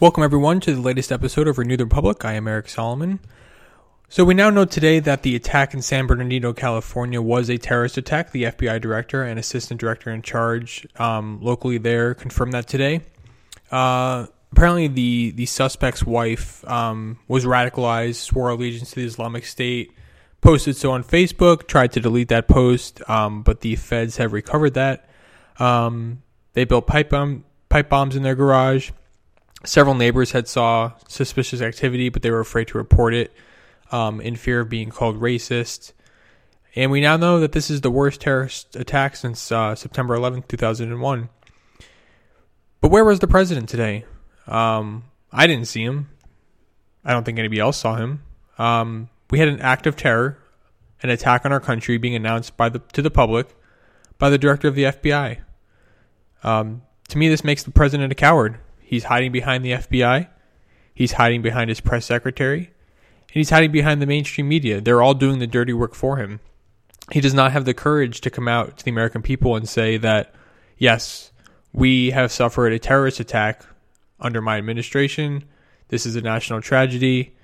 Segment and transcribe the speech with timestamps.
[0.00, 2.24] Welcome, everyone, to the latest episode of Renew the Republic.
[2.24, 3.18] I am Eric Solomon.
[4.08, 7.98] So, we now know today that the attack in San Bernardino, California was a terrorist
[7.98, 8.30] attack.
[8.30, 13.00] The FBI director and assistant director in charge um, locally there confirmed that today.
[13.72, 19.92] Uh, apparently, the, the suspect's wife um, was radicalized, swore allegiance to the Islamic State,
[20.40, 24.74] posted so on Facebook, tried to delete that post, um, but the feds have recovered
[24.74, 25.10] that.
[25.58, 28.92] Um, they built pipe, bomb, pipe bombs in their garage
[29.64, 33.32] Several neighbors had saw suspicious activity, but they were afraid to report it
[33.90, 35.92] um, in fear of being called racist.
[36.76, 40.44] And we now know that this is the worst terrorist attack since uh, September 11,
[40.48, 41.28] 2001.
[42.80, 44.04] But where was the president today?
[44.46, 46.08] Um, I didn't see him.
[47.04, 48.22] I don't think anybody else saw him.
[48.58, 50.38] Um, we had an act of terror,
[51.02, 53.54] an attack on our country being announced by the to the public
[54.18, 55.38] by the director of the FBI.
[56.42, 58.58] Um, to me, this makes the president a coward.
[58.88, 60.28] He's hiding behind the FBI.
[60.94, 62.58] He's hiding behind his press secretary.
[62.58, 64.80] And he's hiding behind the mainstream media.
[64.80, 66.40] They're all doing the dirty work for him.
[67.12, 69.98] He does not have the courage to come out to the American people and say
[69.98, 70.34] that,
[70.78, 71.32] yes,
[71.70, 73.62] we have suffered a terrorist attack
[74.20, 75.44] under my administration.
[75.88, 77.36] This is a national tragedy.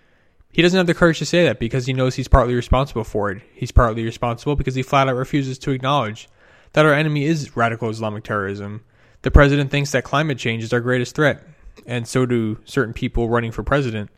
[0.51, 3.31] He doesn't have the courage to say that because he knows he's partly responsible for
[3.31, 3.43] it.
[3.53, 6.27] He's partly responsible because he flat out refuses to acknowledge
[6.73, 8.83] that our enemy is radical Islamic terrorism
[9.25, 11.43] the president thinks that climate change is our greatest threat,
[11.87, 14.11] and so do certain people running for president.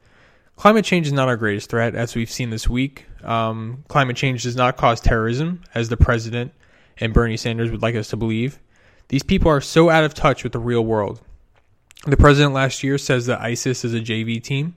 [0.57, 3.07] Climate change is not our greatest threat, as we've seen this week.
[3.23, 6.53] Um, climate change does not cause terrorism, as the president
[6.99, 8.59] and Bernie Sanders would like us to believe.
[9.07, 11.21] These people are so out of touch with the real world.
[12.05, 14.75] The president last year says that ISIS is a JV team.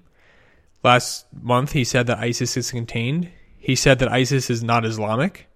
[0.84, 3.32] Last month, he said that ISIS is contained.
[3.58, 5.48] He said that ISIS is not Islamic.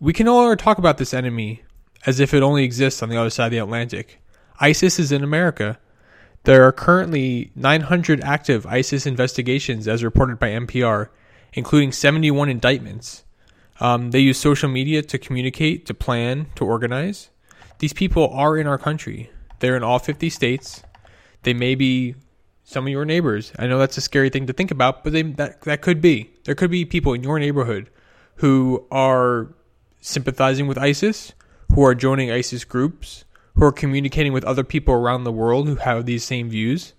[0.00, 1.62] We can longer talk about this enemy
[2.06, 4.20] as if it only exists on the other side of the Atlantic.
[4.60, 5.78] ISIS is in America.
[6.44, 11.08] There are currently 900 active ISIS investigations, as reported by NPR,
[11.52, 13.24] including 71 indictments.
[13.80, 17.30] Um, they use social media to communicate, to plan, to organize.
[17.78, 19.30] These people are in our country.
[19.60, 20.82] They're in all 50 states.
[21.42, 22.14] They may be
[22.64, 23.52] some of your neighbors.
[23.58, 26.30] I know that's a scary thing to think about, but they, that that could be.
[26.44, 27.90] There could be people in your neighborhood
[28.36, 29.54] who are
[30.00, 31.32] sympathizing with ISIS,
[31.74, 33.24] who are joining ISIS groups,
[33.54, 36.92] who are communicating with other people around the world who have these same views.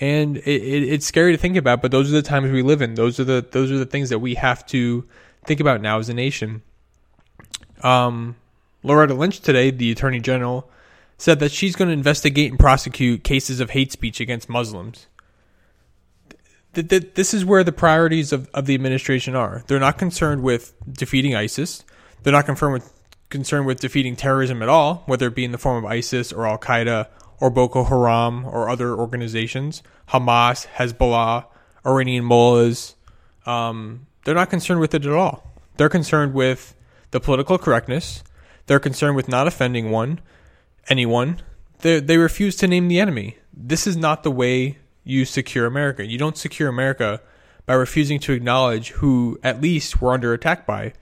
[0.00, 2.82] And it, it, it's scary to think about, but those are the times we live
[2.82, 2.94] in.
[2.94, 5.04] Those are the those are the things that we have to
[5.44, 6.62] think about now as a nation.
[7.82, 8.36] Um,
[8.82, 10.70] Loretta Lynch today, the Attorney General,
[11.16, 15.08] said that she's going to investigate and prosecute cases of hate speech against Muslims.
[16.74, 19.64] This is where the priorities of, of the administration are.
[19.66, 21.84] They're not concerned with defeating ISIS.
[22.22, 22.92] They're not concerned with
[23.30, 26.46] concerned with defeating terrorism at all, whether it be in the form of ISIS or
[26.46, 27.08] Al Qaeda
[27.40, 31.46] or Boko Haram or other organizations, Hamas, Hezbollah,
[31.86, 32.94] Iranian mullahs,
[33.46, 35.52] um, they're not concerned with it at all.
[35.76, 36.74] They're concerned with
[37.12, 38.22] the political correctness.
[38.66, 40.20] They're concerned with not offending one,
[40.88, 41.40] anyone.
[41.80, 43.38] They, they refuse to name the enemy.
[43.52, 46.04] This is not the way you secure America.
[46.04, 47.20] You don't secure America
[47.64, 50.92] by refusing to acknowledge who at least we're under attack by.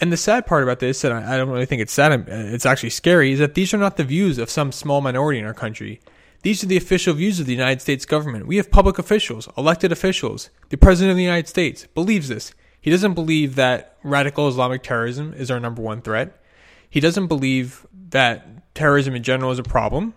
[0.00, 2.90] And the sad part about this, and I, don't really think it's sad, it's actually
[2.90, 6.00] scary, is that these are not the views of some small minority in our country.
[6.42, 8.46] These are the official views of the United States government.
[8.46, 10.48] We have public officials, elected officials.
[10.70, 12.54] The President of the United States believes this.
[12.80, 16.42] He doesn't believe that radical Islamic terrorism is our number one threat.
[16.88, 20.14] He doesn't believe that terrorism in general is a problem.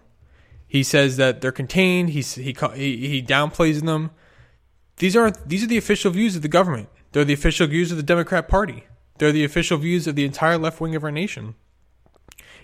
[0.66, 2.12] He says that they're contained.
[2.12, 4.12] He, he, he downplays them.
[4.98, 6.88] These are, these are the official views of the government.
[7.12, 8.86] They're the official views of the Democrat Party.
[9.18, 11.56] They're the official views of the entire left wing of our nation.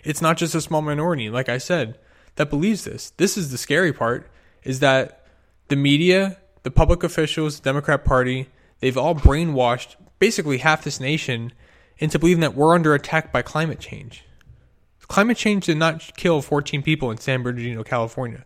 [0.03, 1.99] It's not just a small minority, like I said,
[2.35, 3.11] that believes this.
[3.17, 4.29] This is the scary part
[4.63, 5.25] is that
[5.67, 8.49] the media, the public officials, the Democrat Party,
[8.79, 11.53] they've all brainwashed basically half this nation
[11.97, 14.23] into believing that we're under attack by climate change.
[15.07, 18.45] Climate change did not kill 14 people in San Bernardino, California.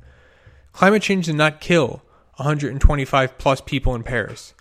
[0.71, 2.01] Climate change did not kill
[2.37, 4.53] 125 plus people in Paris.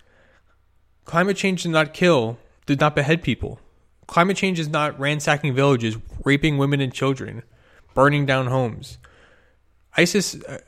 [1.05, 3.59] Climate change did not kill did not behead people.
[4.07, 7.43] Climate change is not ransacking villages, raping women and children,
[7.93, 8.97] burning down homes.
[9.95, 10.59] ISIS, uh,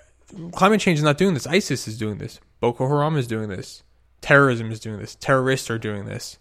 [0.51, 1.47] climate change is not doing this.
[1.47, 2.39] ISIS is doing this.
[2.59, 3.83] Boko Haram is doing this.
[4.21, 5.15] Terrorism is doing this.
[5.15, 6.37] Terrorists are doing this.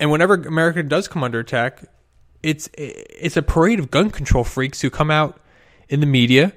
[0.00, 1.84] And whenever America does come under attack,
[2.42, 5.40] it's it's a parade of gun control freaks who come out
[5.88, 6.52] in the media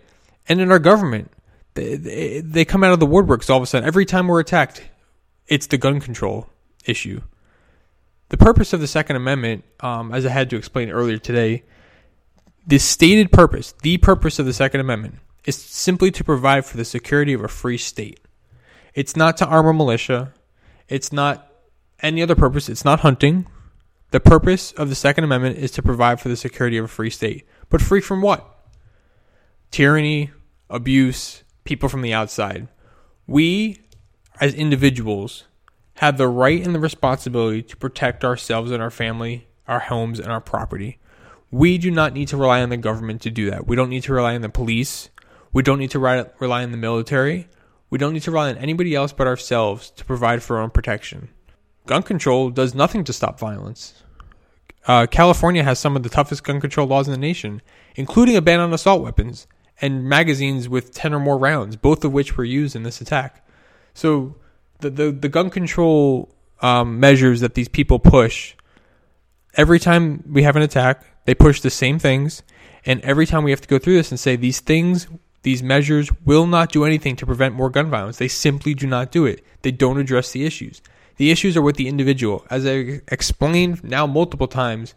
[0.48, 1.32] and in our government.
[1.74, 3.88] They, they, they come out of the woodworks all of a sudden.
[3.88, 4.84] Every time we're attacked,
[5.48, 6.48] it's the gun control
[6.86, 7.22] issue.
[8.32, 11.64] The purpose of the Second Amendment, um, as I had to explain earlier today,
[12.66, 16.86] the stated purpose, the purpose of the Second Amendment, is simply to provide for the
[16.86, 18.22] security of a free state.
[18.94, 20.34] It's not to arm a militia.
[20.88, 21.52] It's not
[22.02, 22.70] any other purpose.
[22.70, 23.48] It's not hunting.
[24.12, 27.10] The purpose of the Second Amendment is to provide for the security of a free
[27.10, 27.46] state.
[27.68, 28.48] But free from what?
[29.72, 30.32] Tyranny,
[30.70, 32.70] abuse, people from the outside.
[33.28, 33.82] We,
[34.40, 35.44] as individuals,
[36.02, 40.32] have the right and the responsibility to protect ourselves and our family, our homes, and
[40.32, 40.98] our property.
[41.52, 43.68] We do not need to rely on the government to do that.
[43.68, 45.10] We don't need to rely on the police.
[45.54, 47.50] We don't need to rely on the military.
[47.92, 50.72] We don't need to rely on anybody else but ourselves to provide for our own
[50.72, 51.30] protection.
[51.86, 54.02] Gun control does nothing to stop violence.
[54.88, 57.62] Uh, California has some of the toughest gun control laws in the nation,
[57.96, 59.46] including a ban on assault weapons
[59.80, 63.46] and magazines with 10 or more rounds, both of which were used in this attack.
[63.94, 64.38] So
[64.82, 68.56] the, the, the gun control um, measures that these people push,
[69.56, 72.44] every time we have an attack, they push the same things.
[72.86, 75.08] And every time we have to go through this and say these things,
[75.44, 78.18] these measures will not do anything to prevent more gun violence.
[78.18, 79.44] They simply do not do it.
[79.62, 80.82] They don't address the issues.
[81.18, 82.46] The issues are with the individual.
[82.50, 84.96] As I explained now multiple times,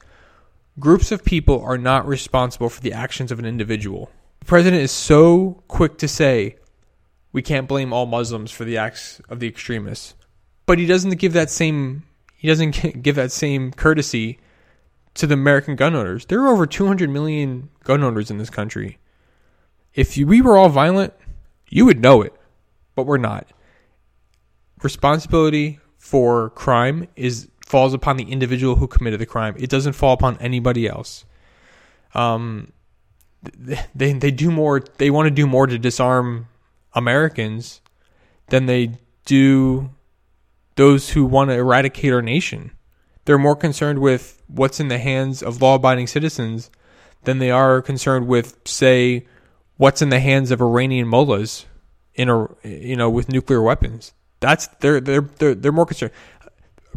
[0.79, 4.11] groups of people are not responsible for the actions of an individual.
[4.41, 6.57] The president is so quick to say,
[7.35, 10.15] we can't blame all Muslims for the acts of the extremists.
[10.67, 12.05] But he doesn't give that same
[12.37, 12.71] he doesn't
[13.03, 14.39] give that same courtesy
[15.15, 16.27] to the American gun owners.
[16.27, 18.99] There are over 200 million gun owners in this country.
[19.95, 21.13] If we were all violent,
[21.69, 22.33] you would know it,
[22.95, 23.49] but we're not.
[24.83, 29.57] Responsibility for crime is falls upon the individual who committed the crime.
[29.59, 31.25] It doesn't fall upon anybody else.
[32.15, 32.73] Um,
[33.95, 34.85] they they do more.
[34.99, 36.49] They want to do more to disarm
[36.95, 37.81] Americans
[38.49, 39.91] than they do
[40.77, 42.73] those who want to eradicate our nation.
[43.25, 46.71] They're more concerned with what's in the hands of law abiding citizens
[47.23, 49.27] than they are concerned with, say,
[49.77, 51.67] what's in the hands of Iranian mullahs
[52.15, 54.13] in a you know with nuclear weapons.
[54.41, 56.13] That's they're they're they're, they're more concerned.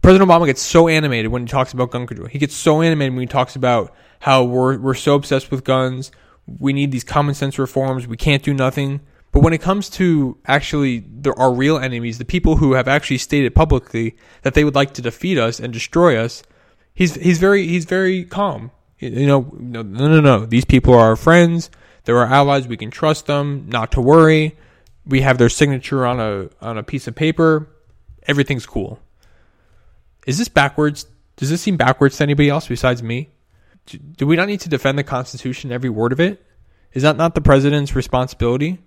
[0.02, 2.28] President Obama gets so animated when he talks about gun control.
[2.28, 6.12] He gets so animated when he talks about how we're we're so obsessed with guns.
[6.46, 8.08] We need these common sense reforms.
[8.08, 9.02] We can't do nothing.
[9.32, 13.18] But when it comes to actually there are real enemies, the people who have actually
[13.20, 16.44] stated publicly that they would like to defeat us and destroy us,
[16.94, 18.72] he's he's very he's very calm.
[19.00, 20.46] You know, no, no, no, no.
[20.46, 21.70] These people are our friends.
[22.06, 22.68] They're our allies.
[22.68, 23.66] We can trust them.
[23.68, 24.58] Not to worry.
[25.06, 27.70] We have their signature on a on a piece of paper.
[28.28, 29.00] Everything's cool.
[30.26, 31.06] Is this backwards?
[31.36, 33.30] Does this seem backwards to anybody else besides me?
[33.86, 36.44] Do we not need to defend the Constitution, every word of it?
[36.94, 38.80] Is that not the president's responsibility?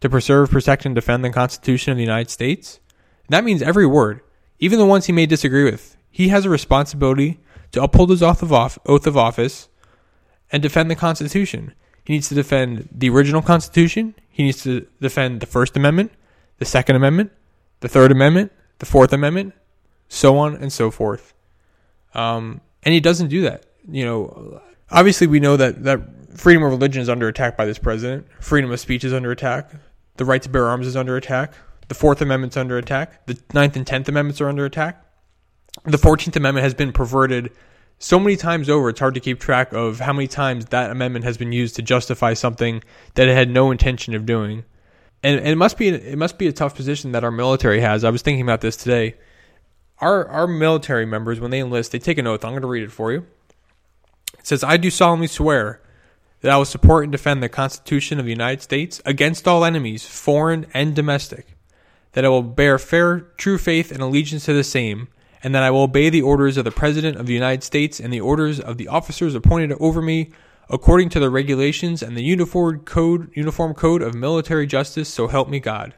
[0.00, 2.80] To preserve, protect, and defend the Constitution of the United States.
[3.28, 4.20] That means every word,
[4.58, 5.96] even the ones he may disagree with.
[6.10, 7.40] He has a responsibility
[7.72, 8.52] to uphold his oath of,
[9.16, 9.68] office
[10.50, 11.74] and defend the Constitution.
[12.04, 14.14] He needs to defend the original Constitution.
[14.30, 16.12] He needs to defend the First Amendment,
[16.58, 17.32] the Second Amendment,
[17.80, 19.52] the Third Amendment, the Fourth Amendment,
[20.08, 21.34] so on and so forth.
[22.14, 23.66] Um, and he doesn't do that.
[23.90, 26.00] You know, obviously we know that that
[26.38, 28.26] freedom of religion is under attack by this president.
[28.40, 29.70] Freedom of speech is under attack.
[30.18, 31.54] The right to bear arms is under attack.
[31.88, 33.26] The Fourth Amendment's under attack.
[33.26, 35.02] The Ninth and Tenth Amendments are under attack.
[35.84, 37.50] The Fourteenth Amendment has been perverted
[37.98, 41.24] so many times over, it's hard to keep track of how many times that amendment
[41.24, 42.82] has been used to justify something
[43.14, 44.64] that it had no intention of doing.
[45.22, 48.04] And, and it must be it must be a tough position that our military has.
[48.04, 49.16] I was thinking about this today.
[49.98, 52.44] Our our military members, when they enlist, they take an oath.
[52.44, 53.26] I'm going to read it for you.
[54.38, 55.82] It says, "I do solemnly swear
[56.40, 60.06] that I will support and defend the Constitution of the United States against all enemies,
[60.06, 61.56] foreign and domestic,
[62.12, 65.08] that I will bear fair, true faith and allegiance to the same,
[65.42, 68.12] and that I will obey the orders of the President of the United States and
[68.12, 70.30] the orders of the officers appointed over me
[70.70, 75.48] according to the regulations and the uniform code, uniform code of military justice, so help
[75.48, 75.94] me God.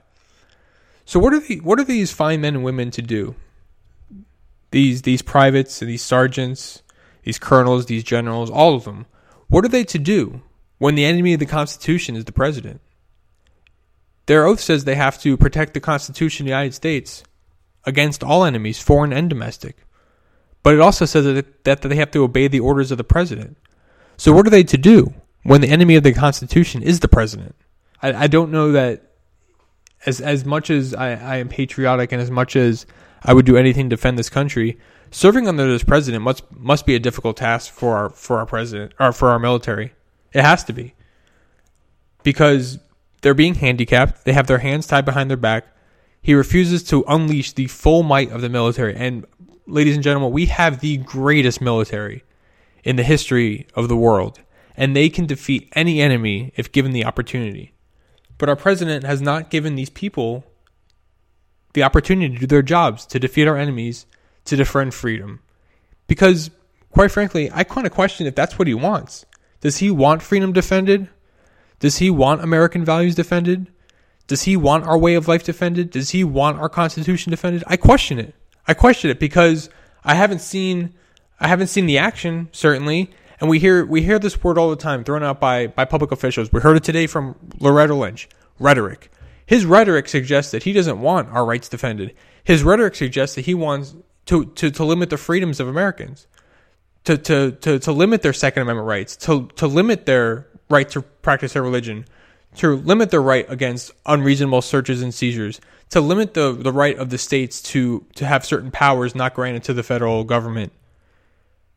[1.04, 3.34] So what are the, what are these fine men and women to do?
[4.70, 6.82] These these privates, and these sergeants,
[7.24, 9.06] these colonels, these generals, all of them
[9.50, 10.40] what are they to do
[10.78, 12.80] when the enemy of the Constitution is the president?
[14.26, 17.24] Their oath says they have to protect the Constitution of the United States
[17.84, 19.76] against all enemies, foreign and domestic.
[20.62, 23.56] But it also says that, that they have to obey the orders of the president.
[24.16, 27.56] So, what are they to do when the enemy of the Constitution is the president?
[28.02, 29.02] I, I don't know that
[30.06, 32.86] as as much as I, I am patriotic and as much as
[33.22, 34.78] I would do anything to defend this country,
[35.10, 38.92] serving under this president must must be a difficult task for our for our president
[38.98, 39.92] or for our military.
[40.32, 40.94] It has to be
[42.22, 42.78] because
[43.22, 44.24] they're being handicapped.
[44.24, 45.66] They have their hands tied behind their back.
[46.22, 48.94] He refuses to unleash the full might of the military.
[48.94, 49.26] And
[49.66, 52.24] ladies and gentlemen, we have the greatest military
[52.84, 54.40] in the history of the world,
[54.76, 57.72] and they can defeat any enemy if given the opportunity.
[58.38, 60.44] But our president has not given these people
[61.72, 64.06] the opportunity to do their jobs, to defeat our enemies,
[64.46, 65.40] to defend freedom.
[66.06, 66.50] Because,
[66.90, 69.26] quite frankly, I kind of question if that's what he wants.
[69.60, 71.08] Does he want freedom defended?
[71.78, 73.70] Does he want American values defended?
[74.26, 75.90] Does he want our way of life defended?
[75.90, 77.64] Does he want our Constitution defended?
[77.66, 78.34] I question it.
[78.66, 79.68] I question it because
[80.04, 80.94] I haven't seen
[81.40, 84.76] I haven't seen the action certainly, and we hear we hear this word all the
[84.76, 86.52] time thrown out by by public officials.
[86.52, 88.28] We heard it today from Loretta Lynch.
[88.60, 89.10] Rhetoric.
[89.46, 92.14] His rhetoric suggests that he doesn't want our rights defended.
[92.44, 93.96] His rhetoric suggests that he wants
[94.30, 96.26] to to, to limit the freedoms of Americans,
[97.04, 101.02] to, to to to limit their Second Amendment rights, to to limit their right to
[101.02, 102.04] practice their religion,
[102.56, 105.60] to limit their right against unreasonable searches and seizures,
[105.90, 109.64] to limit the, the right of the states to, to have certain powers not granted
[109.64, 110.72] to the federal government.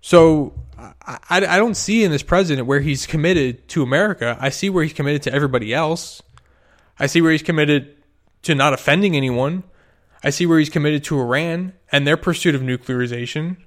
[0.01, 4.37] So I, I don't see in this president where he's committed to America.
[4.39, 6.21] I see where he's committed to everybody else.
[6.99, 7.95] I see where he's committed
[8.43, 9.63] to not offending anyone.
[10.23, 13.57] I see where he's committed to Iran and their pursuit of nuclearization.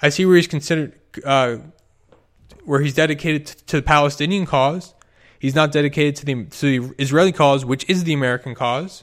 [0.00, 1.58] I see where he's considered, uh,
[2.64, 4.94] where he's dedicated to, to the Palestinian cause.
[5.38, 9.02] He's not dedicated to the to the Israeli cause, which is the American cause.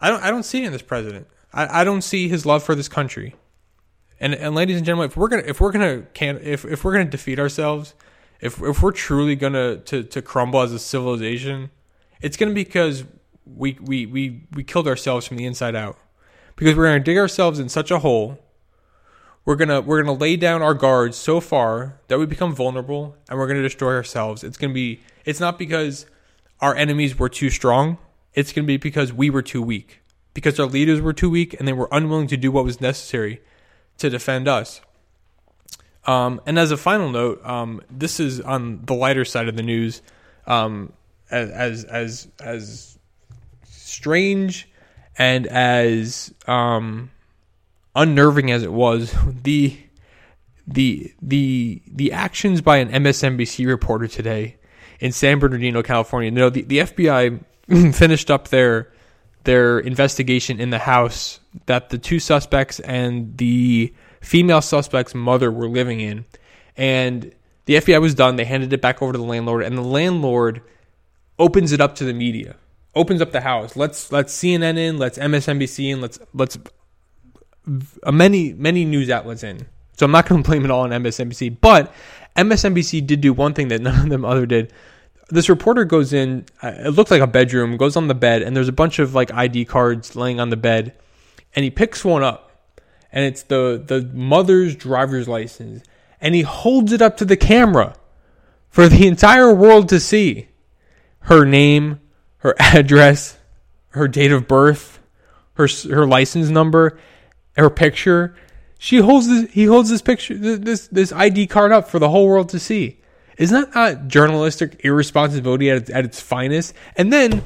[0.00, 1.28] I don't I don't see it in this president.
[1.52, 3.36] I, I don't see his love for this country.
[4.18, 6.92] And and ladies and gentlemen, if we're gonna if we're gonna can if if we're
[6.92, 7.94] gonna defeat ourselves,
[8.40, 11.70] if if we're truly gonna to to crumble as a civilization,
[12.20, 13.04] it's gonna be because
[13.56, 15.98] we we we we killed ourselves from the inside out.
[16.56, 18.38] Because we're gonna dig ourselves in such a hole
[19.48, 23.38] we're gonna we're gonna lay down our guards so far that we become vulnerable and
[23.38, 24.44] we're gonna destroy ourselves.
[24.44, 26.04] It's gonna be it's not because
[26.60, 27.96] our enemies were too strong.
[28.34, 30.02] It's gonna be because we were too weak.
[30.34, 33.40] Because our leaders were too weak and they were unwilling to do what was necessary
[33.96, 34.82] to defend us.
[36.06, 39.62] Um, and as a final note, um, this is on the lighter side of the
[39.62, 40.02] news.
[40.46, 40.92] Um,
[41.30, 42.97] as as as
[43.88, 44.68] strange
[45.16, 47.10] and as um,
[47.94, 49.76] unnerving as it was, the
[50.66, 54.56] the the the actions by an MSNBC reporter today
[55.00, 56.30] in San Bernardino, California.
[56.30, 57.40] You know, the, the FBI
[57.94, 58.92] finished up their
[59.44, 65.68] their investigation in the house that the two suspects and the female suspect's mother were
[65.68, 66.24] living in.
[66.76, 67.32] And
[67.64, 68.36] the FBI was done.
[68.36, 70.62] They handed it back over to the landlord, and the landlord
[71.38, 72.56] opens it up to the media.
[72.94, 73.76] Opens up the house.
[73.76, 74.98] Let's let's CNN in.
[74.98, 76.00] Let's MSNBC in.
[76.00, 76.58] Let's let's
[78.10, 79.66] many many news outlets in.
[79.96, 81.92] So I'm not going to blame it all on MSNBC, but
[82.36, 84.72] MSNBC did do one thing that none of them other did.
[85.30, 86.46] This reporter goes in.
[86.62, 87.76] Uh, it looked like a bedroom.
[87.76, 90.56] Goes on the bed, and there's a bunch of like ID cards laying on the
[90.56, 90.94] bed,
[91.54, 92.72] and he picks one up,
[93.12, 95.82] and it's the the mother's driver's license,
[96.20, 97.94] and he holds it up to the camera
[98.70, 100.48] for the entire world to see.
[101.22, 102.00] Her name,
[102.38, 103.38] her address,
[103.90, 105.00] her date of birth,
[105.54, 106.98] her her license number,
[107.56, 108.34] her picture.
[108.78, 112.28] She holds this, he holds this picture, this this ID card up for the whole
[112.28, 113.00] world to see.
[113.36, 116.74] Isn't that not journalistic irresponsibility at at its finest?
[116.96, 117.44] And then,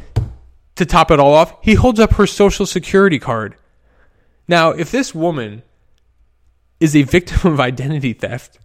[0.76, 3.56] to top it all off, he holds up her social security card.
[4.48, 5.62] Now, if this woman
[6.80, 8.58] is a victim of identity theft,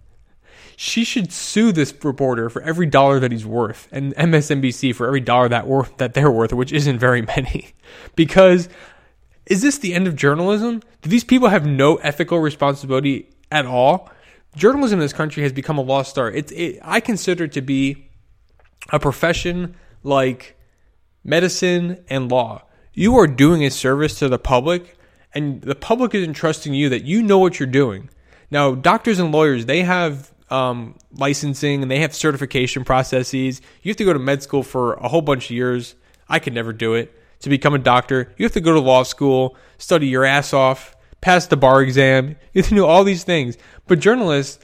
[0.80, 5.20] she should sue this reporter for every dollar that he's worth, and MSNBC for every
[5.20, 7.74] dollar that worth that they're worth, which isn't very many,
[8.16, 8.70] because
[9.48, 10.84] is this the end of journalism?
[11.02, 14.12] Do these people have no ethical responsibility at all?
[14.56, 16.36] Journalism in this country has become a lost art.
[16.36, 18.12] It's it, I consider it to be
[18.92, 20.60] a profession like
[21.24, 22.62] medicine and law.
[22.94, 24.96] You are doing a service to the public,
[25.34, 28.12] and the public is entrusting you that you know what you're doing.
[28.52, 33.62] Now, doctors and lawyers, they have um, licensing and they have certification processes.
[33.82, 35.96] You have to go to med school for a whole bunch of years.
[36.30, 38.34] I could never do it to become a doctor.
[38.38, 42.36] You have to go to law school, study your ass off, pass the bar exam.
[42.54, 43.58] You have to do all these things.
[43.88, 44.64] But journalists,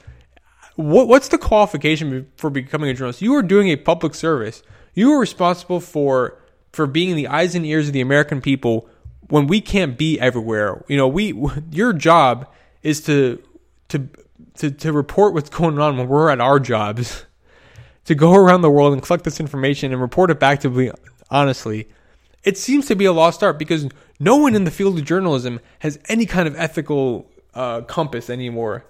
[0.75, 3.21] what, what's the qualification for becoming a journalist?
[3.21, 4.63] You are doing a public service.
[4.93, 6.39] You are responsible for
[6.71, 8.89] for being the eyes and ears of the American people
[9.29, 10.83] when we can't be everywhere.
[10.87, 11.33] You know, we
[11.71, 12.47] your job
[12.81, 13.41] is to
[13.89, 14.09] to
[14.55, 17.25] to, to report what's going on when we're at our jobs.
[18.05, 20.91] to go around the world and collect this information and report it back to me
[21.31, 21.87] honestly
[22.43, 23.87] it seems to be a lost art because
[24.19, 28.85] no one in the field of journalism has any kind of ethical uh, compass anymore.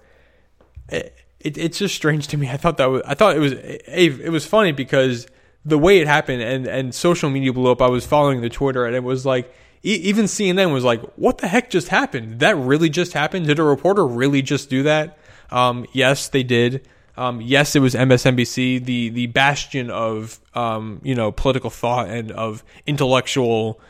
[0.88, 2.50] It, it, it's just strange to me.
[2.50, 5.26] I thought that was, I thought it was it was funny because
[5.64, 7.80] the way it happened and and social media blew up.
[7.80, 11.48] I was following the Twitter and it was like even CNN was like, "What the
[11.48, 12.40] heck just happened?
[12.40, 13.44] That really just happen?
[13.44, 15.18] Did a reporter really just do that?"
[15.54, 16.86] Um, yes, they did.
[17.16, 22.32] Um, yes, it was MSNBC, the the bastion of um, you know political thought and
[22.32, 23.80] of intellectual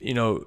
[0.00, 0.46] you know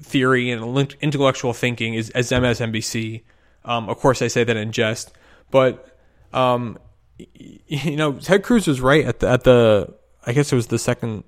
[0.00, 3.22] theory and intellectual thinking is as MSNBC.
[3.64, 5.12] Um, of course, I say that in jest,
[5.50, 5.98] but
[6.32, 6.78] um,
[7.18, 9.92] you know Ted Cruz was right at the at the
[10.24, 11.24] I guess it was the second,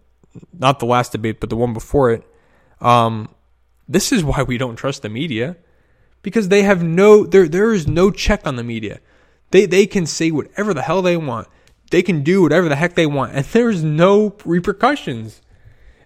[0.56, 2.22] not the last debate, but the one before it.
[2.80, 3.34] Um,
[3.88, 5.56] this is why we don't trust the media
[6.24, 8.98] because they have no there there is no check on the media.
[9.52, 11.46] They they can say whatever the hell they want.
[11.92, 15.40] They can do whatever the heck they want and there's no repercussions.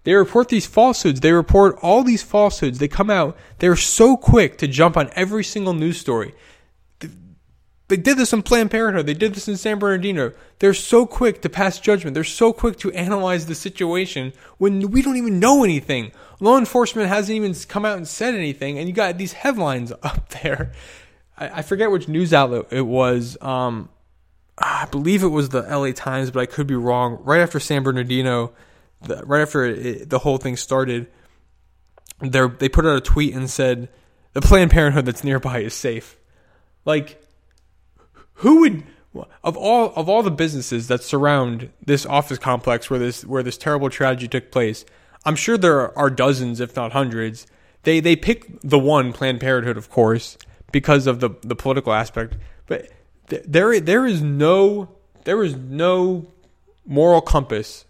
[0.04, 1.20] They report these falsehoods.
[1.20, 2.78] They report all these falsehoods.
[2.78, 3.36] They come out.
[3.58, 6.34] They're so quick to jump on every single news story.
[7.88, 9.06] They did this in Planned Parenthood.
[9.06, 10.32] They did this in San Bernardino.
[10.58, 12.12] They're so quick to pass judgment.
[12.12, 16.12] They're so quick to analyze the situation when we don't even know anything.
[16.38, 20.28] Law enforcement hasn't even come out and said anything, and you got these headlines up
[20.42, 20.72] there.
[21.38, 23.38] I, I forget which news outlet it was.
[23.40, 23.88] Um,
[24.58, 27.20] I believe it was the LA Times, but I could be wrong.
[27.22, 28.52] Right after San Bernardino,
[29.00, 31.08] the, right after it, the whole thing started,
[32.20, 33.88] they put out a tweet and said,
[34.34, 36.18] "The Planned Parenthood that's nearby is safe."
[36.84, 37.22] Like
[38.38, 38.82] who would
[39.42, 43.58] of all of all the businesses that surround this office complex where this where this
[43.58, 44.84] terrible tragedy took place,
[45.24, 47.46] I'm sure there are dozens, if not hundreds.
[47.82, 50.38] They they pick the one Planned Parenthood, of course,
[50.72, 52.36] because of the the political aspect.
[52.66, 52.90] But
[53.28, 54.88] th- there there is no
[55.24, 56.30] there is no
[56.86, 57.84] moral compass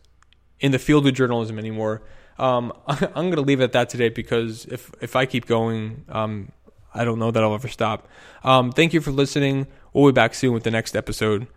[0.60, 2.02] in the field of journalism anymore.
[2.38, 6.04] Um, I'm going to leave it at that today because if if I keep going,
[6.08, 6.52] um,
[6.94, 8.08] I don't know that I'll ever stop.
[8.44, 9.66] Um, thank you for listening.
[9.92, 11.48] We'll be back soon with the next episode.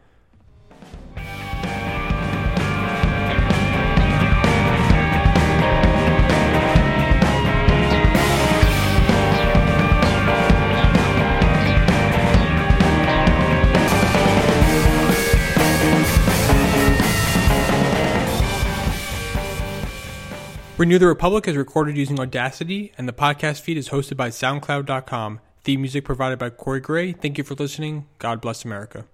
[20.81, 25.39] Renew the Republic is recorded using Audacity, and the podcast feed is hosted by SoundCloud.com.
[25.63, 27.11] Theme music provided by Corey Gray.
[27.11, 28.07] Thank you for listening.
[28.17, 29.05] God bless America.